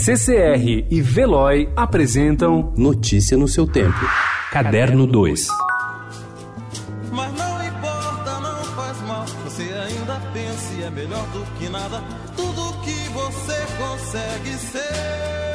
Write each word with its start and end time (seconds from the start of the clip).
CCR 0.00 0.86
e 0.88 1.02
Veloy 1.02 1.68
apresentam 1.74 2.72
Notícia 2.76 3.36
no 3.36 3.48
seu 3.48 3.66
tempo. 3.66 3.98
Caderno 4.52 5.08
2. 5.08 5.48
Mas 7.10 7.32
não 7.34 7.66
importa, 7.66 8.40
não 8.40 8.64
faz 8.76 9.02
mal. 9.02 9.26
Você 9.44 9.64
ainda 9.64 10.20
pensa 10.32 10.74
e 10.78 10.84
é 10.84 10.90
melhor 10.90 11.26
do 11.32 11.44
que 11.58 11.68
nada. 11.68 12.00
Tudo 12.36 12.80
que 12.84 13.08
você 13.10 13.56
consegue 13.76 14.50
ser. 14.52 15.47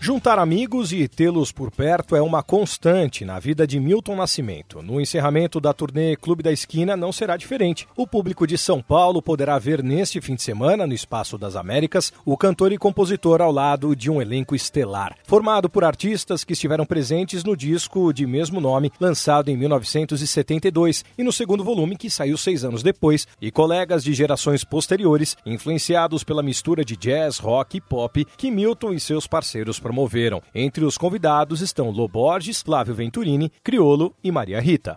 Juntar 0.00 0.38
amigos 0.38 0.92
e 0.92 1.08
tê-los 1.08 1.50
por 1.50 1.72
perto 1.72 2.14
é 2.14 2.22
uma 2.22 2.40
constante 2.40 3.24
na 3.24 3.40
vida 3.40 3.66
de 3.66 3.80
Milton 3.80 4.14
Nascimento. 4.14 4.80
No 4.80 5.00
encerramento 5.00 5.60
da 5.60 5.72
turnê 5.72 6.14
Clube 6.14 6.40
da 6.40 6.52
Esquina 6.52 6.96
não 6.96 7.12
será 7.12 7.36
diferente. 7.36 7.86
O 7.96 8.06
público 8.06 8.46
de 8.46 8.56
São 8.56 8.80
Paulo 8.80 9.20
poderá 9.20 9.58
ver 9.58 9.82
neste 9.82 10.20
fim 10.20 10.36
de 10.36 10.42
semana, 10.42 10.86
no 10.86 10.94
Espaço 10.94 11.36
das 11.36 11.56
Américas, 11.56 12.12
o 12.24 12.36
cantor 12.36 12.70
e 12.72 12.78
compositor 12.78 13.42
ao 13.42 13.50
lado 13.50 13.94
de 13.96 14.08
um 14.08 14.22
elenco 14.22 14.54
estelar, 14.54 15.16
formado 15.24 15.68
por 15.68 15.84
artistas 15.84 16.44
que 16.44 16.52
estiveram 16.52 16.86
presentes 16.86 17.42
no 17.42 17.56
disco 17.56 18.12
de 18.12 18.24
mesmo 18.24 18.60
nome, 18.60 18.92
lançado 19.00 19.50
em 19.50 19.56
1972, 19.56 21.04
e 21.18 21.24
no 21.24 21.32
segundo 21.32 21.64
volume, 21.64 21.96
que 21.96 22.08
saiu 22.08 22.38
seis 22.38 22.64
anos 22.64 22.84
depois, 22.84 23.26
e 23.42 23.50
colegas 23.50 24.04
de 24.04 24.14
gerações 24.14 24.62
posteriores, 24.62 25.36
influenciados 25.44 26.22
pela 26.22 26.42
mistura 26.42 26.84
de 26.84 26.96
jazz, 26.96 27.38
rock 27.38 27.78
e 27.78 27.80
pop 27.80 28.24
que 28.36 28.48
Milton 28.48 28.92
e 28.92 29.00
seus 29.00 29.26
parceiros 29.26 29.80
promoveram. 29.88 30.42
Entre 30.54 30.84
os 30.84 30.98
convidados 30.98 31.62
estão 31.62 31.90
Loborges, 31.90 32.60
Flávio 32.60 32.94
Venturini, 32.94 33.50
Criolo 33.64 34.14
e 34.22 34.30
Maria 34.30 34.60
Rita. 34.60 34.96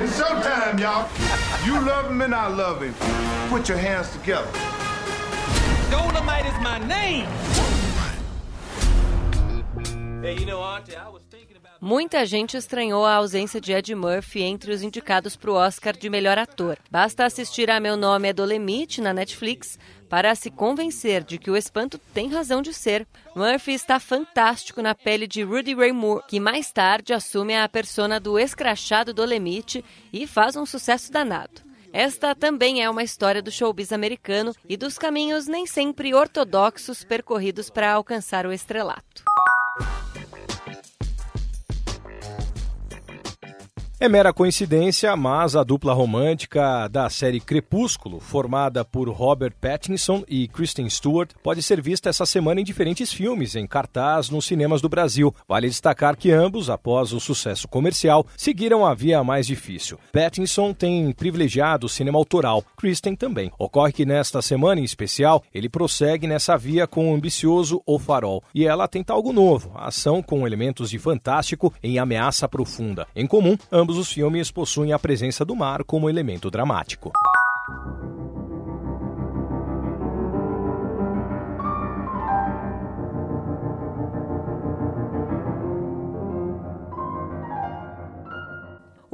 It's 0.00 0.18
showtime, 0.18 0.80
y'all. 0.80 1.06
You 1.64 1.74
love 1.74 2.10
him 2.10 2.22
and 2.22 2.34
I 2.34 2.48
love 2.48 2.84
him. 2.84 2.92
Put 3.48 3.68
your 3.68 3.78
hands 3.78 4.08
together. 4.10 4.48
Dolomite 5.90 6.46
is 6.46 6.58
my 6.60 6.80
name. 6.88 7.28
Hey, 10.22 10.34
you 10.40 10.46
know, 10.46 10.60
Auntie, 10.60 10.96
I 10.96 11.08
was. 11.08 11.21
Muita 11.84 12.24
gente 12.24 12.56
estranhou 12.56 13.04
a 13.04 13.14
ausência 13.14 13.60
de 13.60 13.72
Ed 13.72 13.92
Murphy 13.92 14.42
entre 14.42 14.70
os 14.70 14.82
indicados 14.82 15.34
para 15.34 15.50
o 15.50 15.54
Oscar 15.54 15.96
de 15.96 16.08
melhor 16.08 16.38
ator. 16.38 16.78
Basta 16.88 17.24
assistir 17.24 17.68
a 17.72 17.80
Meu 17.80 17.96
Nome 17.96 18.28
é 18.28 18.32
Dolemite 18.32 19.00
na 19.00 19.12
Netflix 19.12 19.80
para 20.08 20.32
se 20.36 20.48
convencer 20.48 21.24
de 21.24 21.38
que 21.38 21.50
o 21.50 21.56
espanto 21.56 21.98
tem 22.14 22.28
razão 22.28 22.62
de 22.62 22.72
ser. 22.72 23.04
Murphy 23.34 23.72
está 23.72 23.98
fantástico 23.98 24.80
na 24.80 24.94
pele 24.94 25.26
de 25.26 25.42
Rudy 25.42 25.74
Ray 25.74 25.90
Moore, 25.90 26.22
que 26.28 26.38
mais 26.38 26.70
tarde 26.70 27.12
assume 27.12 27.56
a 27.56 27.68
persona 27.68 28.20
do 28.20 28.38
escrachado 28.38 29.12
Dolemite 29.12 29.84
e 30.12 30.24
faz 30.24 30.54
um 30.54 30.64
sucesso 30.64 31.10
danado. 31.10 31.62
Esta 31.92 32.32
também 32.32 32.80
é 32.80 32.88
uma 32.88 33.02
história 33.02 33.42
do 33.42 33.50
showbiz 33.50 33.90
americano 33.92 34.54
e 34.68 34.76
dos 34.76 34.96
caminhos 34.98 35.48
nem 35.48 35.66
sempre 35.66 36.14
ortodoxos 36.14 37.02
percorridos 37.02 37.68
para 37.68 37.92
alcançar 37.92 38.46
o 38.46 38.52
estrelato. 38.52 39.24
É 44.02 44.08
mera 44.08 44.32
coincidência, 44.32 45.14
mas 45.14 45.54
a 45.54 45.62
dupla 45.62 45.92
romântica 45.92 46.88
da 46.88 47.08
série 47.08 47.38
Crepúsculo, 47.38 48.18
formada 48.18 48.84
por 48.84 49.08
Robert 49.08 49.52
Pattinson 49.60 50.24
e 50.26 50.48
Kristen 50.48 50.90
Stewart, 50.90 51.30
pode 51.40 51.62
ser 51.62 51.80
vista 51.80 52.10
essa 52.10 52.26
semana 52.26 52.60
em 52.60 52.64
diferentes 52.64 53.12
filmes 53.12 53.54
em 53.54 53.64
cartaz 53.64 54.28
nos 54.28 54.44
cinemas 54.44 54.82
do 54.82 54.88
Brasil. 54.88 55.32
Vale 55.46 55.68
destacar 55.68 56.16
que 56.16 56.32
ambos, 56.32 56.68
após 56.68 57.12
o 57.12 57.20
sucesso 57.20 57.68
comercial, 57.68 58.26
seguiram 58.36 58.84
a 58.84 58.92
via 58.92 59.22
mais 59.22 59.46
difícil. 59.46 60.00
Pattinson 60.12 60.74
tem 60.74 61.12
privilegiado 61.12 61.86
o 61.86 61.88
cinema 61.88 62.18
autoral, 62.18 62.64
Kristen 62.76 63.14
também. 63.14 63.52
Ocorre 63.56 63.92
que 63.92 64.04
nesta 64.04 64.42
semana 64.42 64.80
em 64.80 64.84
especial, 64.84 65.44
ele 65.54 65.68
prossegue 65.68 66.26
nessa 66.26 66.56
via 66.56 66.88
com 66.88 67.12
o 67.12 67.14
ambicioso 67.14 67.80
O 67.86 68.00
Farol, 68.00 68.42
e 68.52 68.66
ela 68.66 68.88
tenta 68.88 69.12
algo 69.12 69.32
novo, 69.32 69.70
ação 69.76 70.20
com 70.20 70.44
elementos 70.44 70.90
de 70.90 70.98
fantástico 70.98 71.72
em 71.80 72.00
ameaça 72.00 72.48
profunda. 72.48 73.06
Em 73.14 73.28
comum, 73.28 73.56
ambos 73.70 73.91
Ambos 73.92 74.08
os 74.08 74.12
filmes 74.14 74.50
possuem 74.50 74.94
a 74.94 74.98
presença 74.98 75.44
do 75.44 75.54
mar 75.54 75.84
como 75.84 76.08
elemento 76.08 76.50
dramático. 76.50 77.12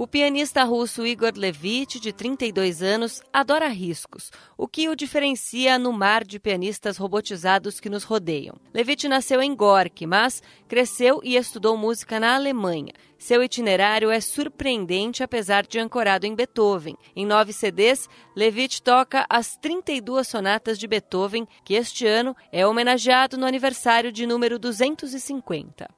O 0.00 0.06
pianista 0.06 0.62
russo 0.62 1.04
Igor 1.04 1.32
Levit, 1.34 1.98
de 1.98 2.12
32 2.12 2.84
anos, 2.84 3.20
adora 3.32 3.66
riscos, 3.66 4.30
o 4.56 4.68
que 4.68 4.88
o 4.88 4.94
diferencia 4.94 5.76
no 5.76 5.92
mar 5.92 6.22
de 6.22 6.38
pianistas 6.38 6.96
robotizados 6.96 7.80
que 7.80 7.90
nos 7.90 8.04
rodeiam. 8.04 8.54
Levit 8.72 9.08
nasceu 9.08 9.42
em 9.42 9.52
Gork, 9.56 10.06
mas 10.06 10.40
cresceu 10.68 11.20
e 11.24 11.34
estudou 11.34 11.76
música 11.76 12.20
na 12.20 12.36
Alemanha. 12.36 12.92
Seu 13.18 13.42
itinerário 13.42 14.08
é 14.08 14.20
surpreendente 14.20 15.24
apesar 15.24 15.66
de 15.66 15.80
ancorado 15.80 16.26
em 16.26 16.34
Beethoven. 16.36 16.96
Em 17.16 17.26
nove 17.26 17.52
CDs, 17.52 18.08
Levit 18.36 18.80
toca 18.80 19.26
as 19.28 19.56
32 19.56 20.28
sonatas 20.28 20.78
de 20.78 20.86
Beethoven, 20.86 21.44
que 21.64 21.74
este 21.74 22.06
ano 22.06 22.36
é 22.52 22.64
homenageado 22.64 23.36
no 23.36 23.44
aniversário 23.44 24.12
de 24.12 24.28
número 24.28 24.60
250. 24.60 25.97